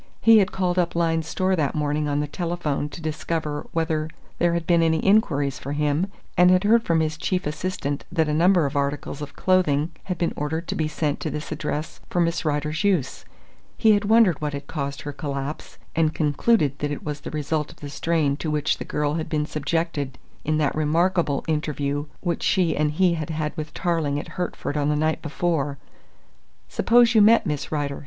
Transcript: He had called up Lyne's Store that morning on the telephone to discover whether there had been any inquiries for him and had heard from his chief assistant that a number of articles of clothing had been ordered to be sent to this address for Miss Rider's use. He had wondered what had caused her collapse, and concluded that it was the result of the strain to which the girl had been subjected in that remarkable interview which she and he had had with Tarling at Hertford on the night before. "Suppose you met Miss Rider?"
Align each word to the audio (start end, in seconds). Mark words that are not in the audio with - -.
He 0.19 0.39
had 0.39 0.51
called 0.51 0.79
up 0.79 0.95
Lyne's 0.95 1.27
Store 1.27 1.55
that 1.55 1.75
morning 1.75 2.07
on 2.07 2.21
the 2.21 2.27
telephone 2.27 2.89
to 2.89 3.03
discover 3.03 3.67
whether 3.71 4.09
there 4.39 4.55
had 4.55 4.65
been 4.65 4.81
any 4.81 4.97
inquiries 5.05 5.59
for 5.59 5.73
him 5.73 6.07
and 6.35 6.49
had 6.49 6.63
heard 6.63 6.81
from 6.81 7.01
his 7.01 7.17
chief 7.19 7.45
assistant 7.45 8.03
that 8.11 8.27
a 8.27 8.33
number 8.33 8.65
of 8.65 8.75
articles 8.75 9.21
of 9.21 9.35
clothing 9.35 9.91
had 10.05 10.17
been 10.17 10.33
ordered 10.35 10.67
to 10.69 10.73
be 10.75 10.87
sent 10.87 11.19
to 11.19 11.29
this 11.29 11.51
address 11.51 11.99
for 12.09 12.19
Miss 12.19 12.43
Rider's 12.43 12.83
use. 12.83 13.25
He 13.77 13.91
had 13.91 14.05
wondered 14.05 14.41
what 14.41 14.53
had 14.53 14.65
caused 14.65 15.01
her 15.01 15.13
collapse, 15.13 15.77
and 15.95 16.15
concluded 16.15 16.79
that 16.79 16.89
it 16.89 17.03
was 17.03 17.19
the 17.19 17.29
result 17.29 17.71
of 17.71 17.79
the 17.79 17.87
strain 17.87 18.37
to 18.37 18.49
which 18.49 18.79
the 18.79 18.83
girl 18.85 19.13
had 19.13 19.29
been 19.29 19.45
subjected 19.45 20.17
in 20.43 20.57
that 20.57 20.73
remarkable 20.73 21.45
interview 21.47 22.07
which 22.21 22.41
she 22.41 22.75
and 22.75 22.93
he 22.93 23.13
had 23.13 23.29
had 23.29 23.55
with 23.55 23.71
Tarling 23.75 24.19
at 24.19 24.29
Hertford 24.29 24.75
on 24.77 24.89
the 24.89 24.95
night 24.95 25.21
before. 25.21 25.77
"Suppose 26.67 27.13
you 27.13 27.21
met 27.21 27.45
Miss 27.45 27.71
Rider?" 27.71 27.99